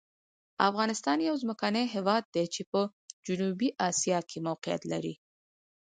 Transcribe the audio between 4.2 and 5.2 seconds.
کې موقعیت لري.